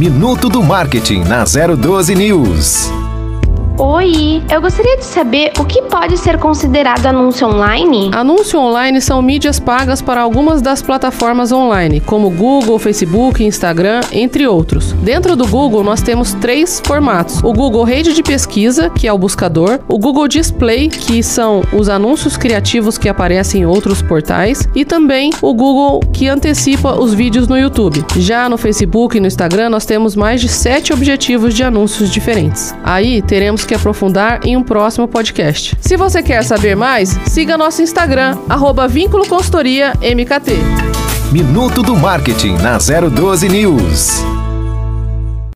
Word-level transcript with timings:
Minuto 0.00 0.48
do 0.48 0.62
Marketing 0.62 1.24
na 1.24 1.44
012 1.44 2.14
News. 2.14 2.99
Oi, 3.82 4.42
eu 4.52 4.60
gostaria 4.60 4.98
de 4.98 5.06
saber 5.06 5.52
o 5.58 5.64
que 5.64 5.80
pode 5.80 6.18
ser 6.18 6.36
considerado 6.36 7.06
anúncio 7.06 7.48
online? 7.48 8.10
Anúncio 8.12 8.60
online 8.60 9.00
são 9.00 9.22
mídias 9.22 9.58
pagas 9.58 10.02
para 10.02 10.20
algumas 10.20 10.60
das 10.60 10.82
plataformas 10.82 11.50
online, 11.50 11.98
como 11.98 12.28
Google, 12.28 12.78
Facebook, 12.78 13.42
Instagram, 13.42 14.02
entre 14.12 14.46
outros. 14.46 14.92
Dentro 14.92 15.34
do 15.34 15.46
Google, 15.46 15.82
nós 15.82 16.02
temos 16.02 16.34
três 16.34 16.78
formatos: 16.84 17.42
o 17.42 17.54
Google 17.54 17.82
Rede 17.84 18.12
de 18.12 18.22
Pesquisa, 18.22 18.90
que 18.90 19.08
é 19.08 19.12
o 19.14 19.16
buscador, 19.16 19.80
o 19.88 19.98
Google 19.98 20.28
Display, 20.28 20.88
que 20.88 21.22
são 21.22 21.62
os 21.72 21.88
anúncios 21.88 22.36
criativos 22.36 22.98
que 22.98 23.08
aparecem 23.08 23.62
em 23.62 23.66
outros 23.66 24.02
portais, 24.02 24.68
e 24.74 24.84
também 24.84 25.30
o 25.40 25.54
Google 25.54 26.00
que 26.12 26.28
antecipa 26.28 27.00
os 27.00 27.14
vídeos 27.14 27.48
no 27.48 27.58
YouTube. 27.58 28.04
Já 28.18 28.46
no 28.46 28.58
Facebook 28.58 29.16
e 29.16 29.20
no 29.20 29.26
Instagram, 29.26 29.70
nós 29.70 29.86
temos 29.86 30.14
mais 30.14 30.38
de 30.38 30.50
sete 30.50 30.92
objetivos 30.92 31.54
de 31.54 31.64
anúncios 31.64 32.10
diferentes. 32.10 32.74
Aí 32.84 33.22
teremos 33.22 33.69
que 33.70 33.74
aprofundar 33.74 34.40
em 34.44 34.56
um 34.56 34.64
próximo 34.64 35.06
podcast. 35.06 35.76
Se 35.80 35.96
você 35.96 36.24
quer 36.24 36.42
saber 36.42 36.74
mais, 36.74 37.10
siga 37.26 37.56
nosso 37.56 37.80
Instagram, 37.80 38.36
arroba 38.48 38.88
Vínculo 38.88 39.24
Consultoria 39.28 39.92
MKT. 40.02 40.56
Minuto 41.30 41.80
do 41.80 41.96
Marketing 41.96 42.54
na 42.54 42.78
012 42.78 43.48
News. 43.48 44.29